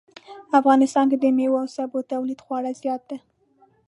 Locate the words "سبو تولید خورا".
1.75-2.71